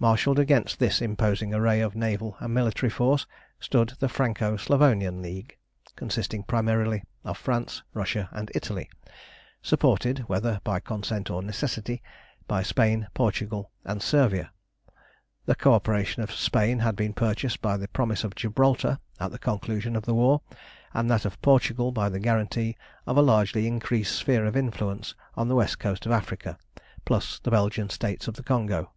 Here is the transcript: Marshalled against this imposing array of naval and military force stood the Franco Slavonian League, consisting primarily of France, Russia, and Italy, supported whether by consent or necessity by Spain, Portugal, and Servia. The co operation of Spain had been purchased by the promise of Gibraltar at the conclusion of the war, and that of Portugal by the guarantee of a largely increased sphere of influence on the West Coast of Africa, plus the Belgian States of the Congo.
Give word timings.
Marshalled 0.00 0.38
against 0.38 0.78
this 0.78 1.00
imposing 1.00 1.54
array 1.54 1.80
of 1.80 1.96
naval 1.96 2.36
and 2.38 2.52
military 2.52 2.90
force 2.90 3.26
stood 3.58 3.94
the 4.00 4.08
Franco 4.10 4.58
Slavonian 4.58 5.22
League, 5.22 5.56
consisting 5.96 6.42
primarily 6.42 7.04
of 7.24 7.38
France, 7.38 7.82
Russia, 7.94 8.28
and 8.30 8.52
Italy, 8.54 8.90
supported 9.62 10.18
whether 10.28 10.60
by 10.62 10.78
consent 10.78 11.30
or 11.30 11.42
necessity 11.42 12.02
by 12.46 12.62
Spain, 12.62 13.08
Portugal, 13.14 13.70
and 13.82 14.02
Servia. 14.02 14.52
The 15.46 15.54
co 15.54 15.72
operation 15.72 16.22
of 16.22 16.30
Spain 16.30 16.80
had 16.80 16.96
been 16.96 17.14
purchased 17.14 17.62
by 17.62 17.78
the 17.78 17.88
promise 17.88 18.24
of 18.24 18.34
Gibraltar 18.34 18.98
at 19.18 19.30
the 19.32 19.38
conclusion 19.38 19.96
of 19.96 20.04
the 20.04 20.14
war, 20.14 20.42
and 20.92 21.10
that 21.10 21.24
of 21.24 21.40
Portugal 21.40 21.92
by 21.92 22.10
the 22.10 22.20
guarantee 22.20 22.76
of 23.06 23.16
a 23.16 23.22
largely 23.22 23.66
increased 23.66 24.14
sphere 24.14 24.44
of 24.44 24.54
influence 24.54 25.14
on 25.34 25.48
the 25.48 25.56
West 25.56 25.78
Coast 25.78 26.04
of 26.04 26.12
Africa, 26.12 26.58
plus 27.06 27.38
the 27.38 27.50
Belgian 27.50 27.88
States 27.88 28.28
of 28.28 28.34
the 28.34 28.42
Congo. 28.42 28.90